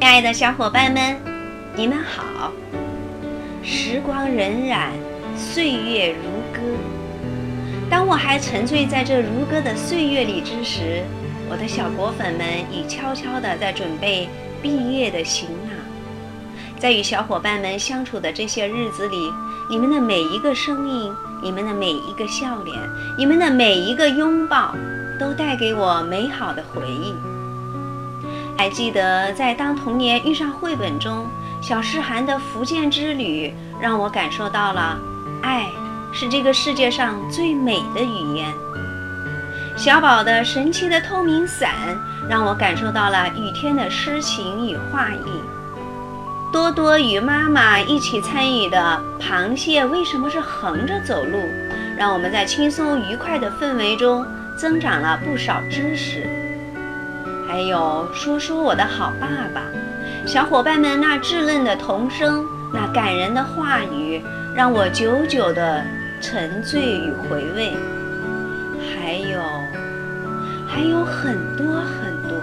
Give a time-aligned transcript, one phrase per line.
[0.00, 1.14] 亲爱的小伙伴们，
[1.76, 2.50] 你们好！
[3.62, 4.88] 时光荏苒，
[5.36, 6.60] 岁月如歌。
[7.90, 11.04] 当我还沉醉在这如歌的岁月里之时，
[11.50, 14.26] 我的小果粉们已悄悄地在准备
[14.62, 15.74] 毕业的行囊。
[16.78, 19.30] 在与小伙伴们相处的这些日子里，
[19.68, 21.12] 你们的每一个声音，
[21.42, 22.74] 你们的每一个笑脸，
[23.18, 24.74] 你们的每一个拥抱，
[25.18, 27.14] 都带给我美好的回忆。
[28.60, 31.26] 还记得在《当童年遇上绘本》中，
[31.62, 34.98] 小诗涵的福建之旅，让我感受到了
[35.40, 35.64] 爱
[36.12, 38.52] 是这个世界上最美的语言。
[39.78, 41.70] 小宝的神奇的透明伞，
[42.28, 46.52] 让我感受到了雨天的诗情与画意。
[46.52, 51.38] 多多与妈妈一起参与的《螃蟹为什么是横着走路》，
[51.96, 54.22] 让我们在轻松愉快的氛围中
[54.54, 56.28] 增长了不少知识。
[57.50, 59.62] 还有说说我的好爸爸，
[60.24, 64.22] 小伙伴们那稚嫩的童声，那感人的话语，
[64.54, 65.84] 让我久久的
[66.20, 67.76] 沉醉与回味。
[68.94, 69.40] 还有，
[70.64, 72.38] 还有很多很多。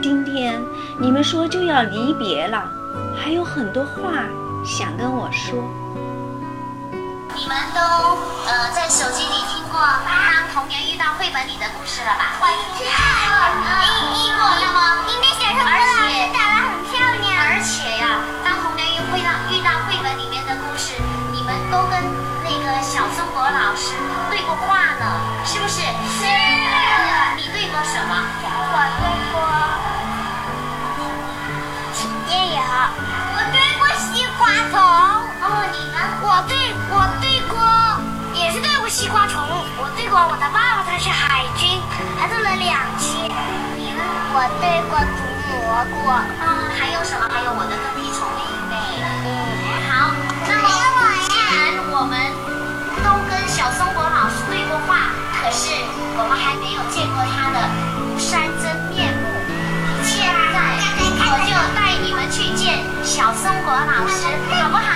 [0.00, 0.54] 今天
[1.00, 2.70] 你们说就要离别了，
[3.16, 4.28] 还有很多话
[4.64, 5.58] 想跟我说。
[7.34, 7.80] 你们都
[8.46, 12.38] 呃在手机里听过《当童年遇到绘本》里的故事了吧？
[12.78, 12.86] 听
[14.38, 14.78] 过，那么
[15.10, 15.74] 应该小时候老
[16.08, 16.94] 师长得很漂
[17.26, 17.34] 亮。
[17.42, 20.94] 而且呀，《当童年遇会到遇到绘本》里面的故事，
[21.32, 21.98] 你们都跟
[22.46, 23.98] 那个小松果老师
[24.30, 25.04] 对过话呢，
[25.44, 25.82] 是不是？
[38.94, 39.42] 西瓜虫。
[39.82, 41.82] 我对过我的爸爸，他是海军，
[42.14, 43.26] 还做了两期。
[43.74, 43.98] 你呢？
[44.30, 45.18] 我对过毒
[45.50, 46.06] 蘑菇。
[46.06, 46.22] 啊，
[46.78, 47.26] 还有什么？
[47.26, 49.02] 还有我的跟屁虫妹妹。
[49.02, 49.34] 嗯。
[49.90, 50.14] 好，
[50.46, 50.70] 那么
[51.26, 52.14] 既然我们
[53.02, 55.10] 都跟小松果老师对过话，
[55.42, 55.74] 可是
[56.14, 57.58] 我们还没有见过他的
[57.98, 59.26] 庐山真面目。
[60.06, 60.22] 现
[60.54, 60.54] 在
[61.02, 64.30] 我就带你们去见小松果老师，
[64.62, 64.93] 好不好？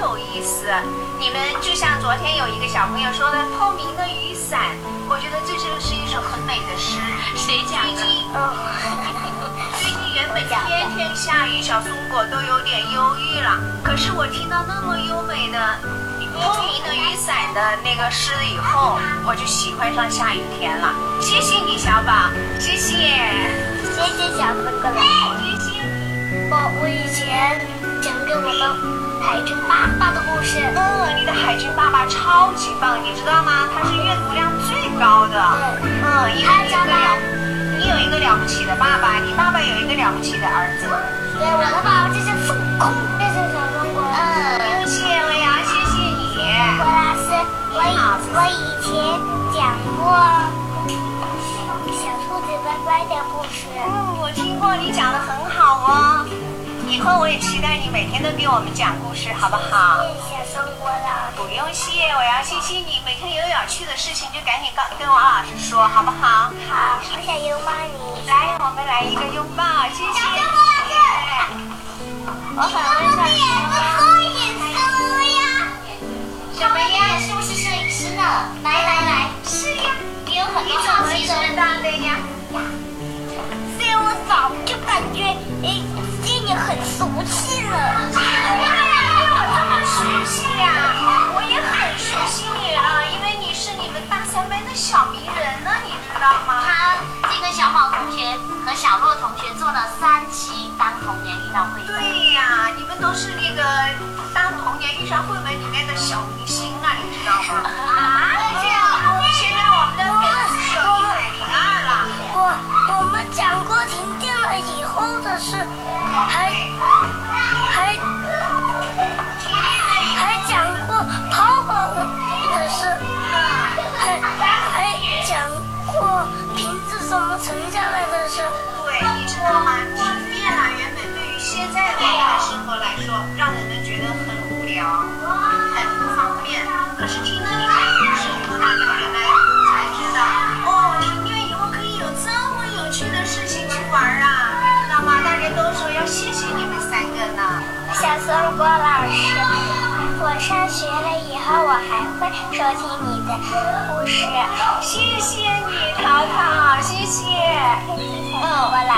[0.00, 0.66] 有意思。
[1.18, 4.74] 你们就像昨天有一个小朋友说的“透明的雨伞”，
[5.08, 6.98] 我觉得这就是一首很美的诗。
[7.36, 8.00] 谁讲的？
[9.78, 13.60] 最近原本天天下雨，小松果都有点忧郁了。
[13.84, 15.58] 可是我听到那么优美的
[16.40, 20.94] “透明的雨伞”的那个诗以后，我就喜欢上下雨天了。
[21.20, 22.96] 谢谢你，小宝，谢谢。
[23.92, 25.76] 谢谢小松果老师。
[26.52, 27.60] 我我以前
[28.00, 28.64] 讲给我的
[29.20, 30.58] 海军爸爸的故事。
[30.74, 33.68] 嗯，你的海军爸爸超级棒，你知道吗？
[33.72, 35.36] 他是阅读量最高的。
[35.84, 36.96] 对嗯，因为你有个了，
[37.78, 40.88] 你有一个了不起的爸爸，你爸爸有一个了不起的儿子。
[41.36, 42.88] 对，我的爸爸就是孙悟空，
[43.20, 44.64] 谢谢小松果老师。
[44.64, 46.32] 嗯，谢谢我呀，谢谢你。
[46.80, 47.28] 郭老师，
[47.76, 48.00] 我以
[48.32, 48.88] 我以前
[49.52, 50.00] 讲过
[51.92, 53.68] 小兔子乖乖的故事。
[53.76, 56.19] 嗯，我听过你讲的很好哦。
[56.90, 60.02] 以后我也期待你每天都给我们讲故事，好不好？
[60.26, 61.38] 谢谢小松果老师。
[61.38, 63.00] 不用谢，我要谢谢你。
[63.06, 66.50] 每天有有趣的事情就赶紧告跟王老师说，好不好？
[66.66, 68.26] 好，我想拥抱你。
[68.26, 69.62] 来，我们来一个拥抱，
[69.94, 70.18] 谢谢。
[72.56, 72.82] 我访
[87.02, 87.72] 你很熟悉了。
[89.54, 91.09] 这么俗气呀？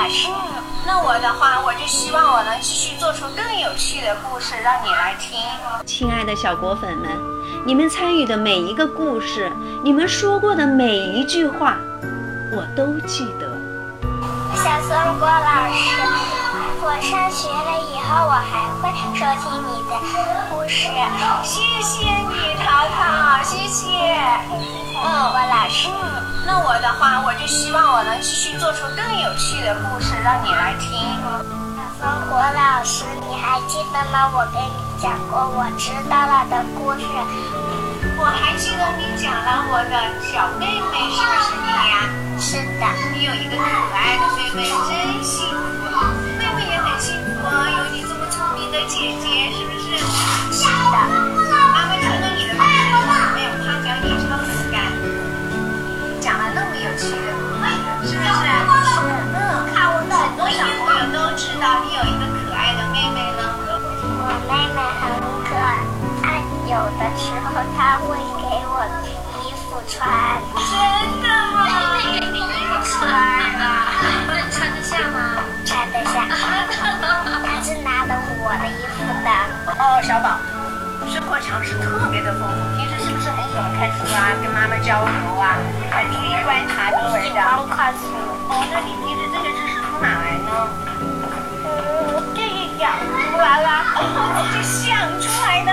[0.03, 0.29] 我老师。
[0.85, 5.39] 那我的话，我就希望我能继续做出更有趣的故事，让你来听。
[5.87, 7.09] 亲爱的小果粉们，
[7.65, 9.53] 你们参与的每一个故事，
[9.85, 11.77] 你们说过的每一句话，
[12.51, 13.47] 我都记得。
[14.57, 14.91] 小松
[15.21, 16.03] 果老师，
[16.83, 19.95] 我上学了以后，我还会收听你的
[20.51, 20.91] 故事。
[21.45, 22.42] 谢谢你，
[23.53, 23.85] 谢谢。
[25.05, 25.89] 嗯，我老师。
[26.47, 30.89] 那我的话，我就希望我能继续做出更有趣的故事，让你来听。
[31.77, 34.33] 小松果老师，你还记得吗？
[34.33, 37.05] 我跟你讲过我知道了的故事。
[38.19, 40.01] 我还记得你讲了我的
[40.33, 42.09] 小妹妹，是不是你呀？
[42.41, 42.87] 是的。
[43.13, 43.63] 你有一个可
[43.95, 44.65] 爱的妹妹，
[67.03, 68.87] 的时候他会给我
[69.43, 70.07] 衣服穿。
[70.71, 70.71] 真
[71.21, 71.67] 的吗？
[71.99, 73.91] 给你衣服穿了，
[74.29, 75.43] 那你穿得下吗？
[75.67, 79.29] 穿得下， 他是拿的我的衣服的。
[79.83, 80.39] 哦，小宝，
[81.11, 85.59] 生活常识特别的丰富，平时是不是很喜欢看书啊，跟妈妈交流啊，
[85.91, 87.35] 很注意观察周围的？
[87.35, 88.07] 喜欢看书。
[88.47, 90.51] 哦，那你平时这些知识从哪来呢？
[91.67, 93.69] 嗯，自己讲出来了。
[94.55, 94.87] 就想
[95.21, 95.72] 出来的。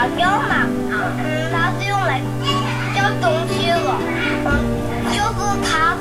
[0.00, 0.06] 听。
[0.06, 2.22] 塔吊嘛，嗯，它是用来
[2.94, 3.76] 吊东西的，
[4.46, 4.48] 嗯，
[5.12, 5.94] 就是它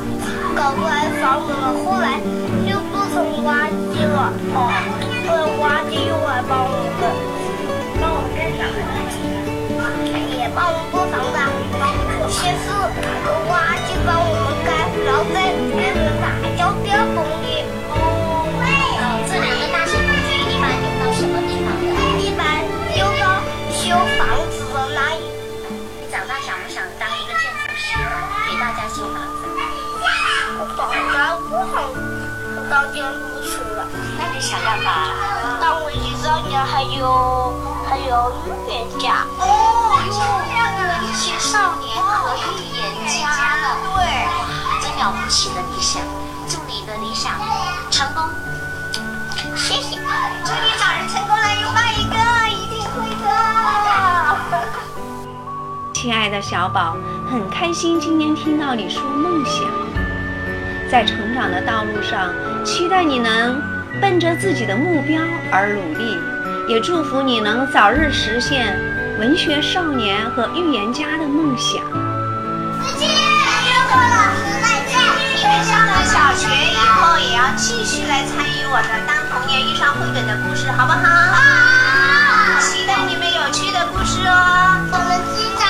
[0.56, 2.22] 搞出来房子了，后来
[2.66, 4.72] 就做成挖机了，哦，
[5.28, 7.12] 对，挖机用来帮我们，
[8.00, 8.64] 帮我们干啥？
[10.40, 11.52] 也帮我们做房子啊，
[12.30, 12.72] 先是
[13.52, 14.59] 挖机帮我们
[30.76, 34.90] 宝我长大不想当建筑师了，那你想干嘛？
[35.60, 37.54] 当维修商家还有
[37.88, 39.26] 还有预言家。
[39.40, 39.44] 哦，
[40.06, 40.18] 这
[40.56, 40.80] 样啊，
[41.16, 43.18] 青少年和预言家
[43.58, 43.64] 了。
[43.96, 43.98] 对。
[44.28, 44.30] 哇，
[44.82, 46.02] 真了不起的理想，
[46.48, 47.34] 祝你的理想
[47.90, 48.24] 成功。
[49.56, 49.98] 谢谢。
[50.46, 52.16] 祝你找人成功了，拥抱一个，
[52.50, 53.28] 一定会的。
[55.94, 56.96] 亲爱的小宝，
[57.30, 59.66] 很开心今天听到你说梦想，
[60.90, 62.34] 在成长的道路上，
[62.66, 63.62] 期待你能
[64.02, 66.18] 奔着自己的目标而努力，
[66.68, 68.76] 也祝福你能早日实现
[69.20, 71.84] 文学少年和预言家的梦想。
[72.82, 74.98] 再见，月光老师再见。
[75.38, 81.06] 你们上了小学以后，也要继续来参与我的《当童年遇上绘本》的故事，好不好？
[81.06, 82.60] 啊！
[82.60, 84.90] 期待你们有趣的故事哦。
[84.92, 85.70] 我们机长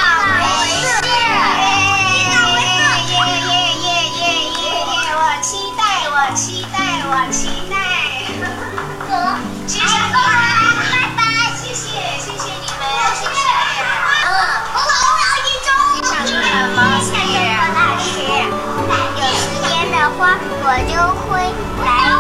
[7.31, 7.47] 期。
[7.69, 7.75] 待
[9.07, 9.35] 和
[9.67, 11.19] 支持拜拜
[11.55, 12.81] 谢谢谢谢你们。
[13.13, 13.37] 谢谢
[14.25, 14.27] 嗯
[14.73, 16.43] 我我我一周你想做什
[17.05, 17.33] 谢谢
[17.75, 18.09] 老师
[19.15, 20.19] 有时间的话
[20.63, 20.91] 我就
[21.25, 21.29] 会
[21.85, 22.18] 来。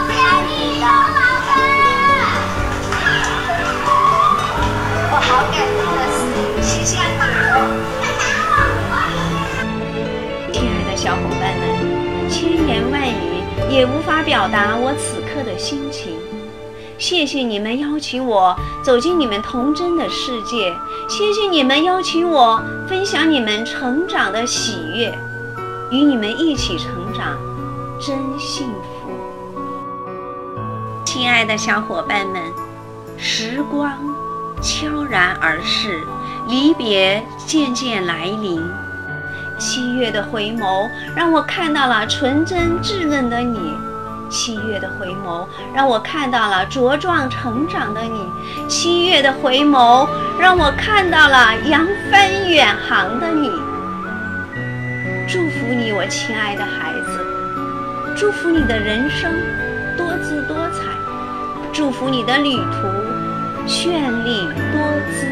[13.79, 16.17] 也无法表达我此刻的心情。
[16.97, 20.75] 谢谢你们邀请我走进你们童真的世界，
[21.07, 25.17] 谢谢你们邀请我分享你们成长的喜悦，
[25.91, 27.37] 与你们一起成长，
[28.01, 29.09] 真幸福。
[31.05, 32.41] 亲爱的小伙伴们，
[33.17, 33.93] 时光
[34.61, 36.03] 悄然而逝，
[36.49, 38.61] 离别渐渐来临。
[39.59, 43.77] 七月的回眸，让我看到了纯真稚嫩的你；
[44.29, 48.21] 七月的回眸，让我看到了茁壮成长的你；
[48.69, 50.07] 七月的回眸，
[50.39, 53.51] 让我看到了扬帆远航的你。
[55.27, 57.19] 祝福你，我亲爱的孩子；
[58.15, 59.29] 祝福你的人生
[59.97, 60.85] 多姿多彩；
[61.73, 62.87] 祝福你的旅途
[63.67, 63.89] 绚
[64.23, 65.27] 丽多姿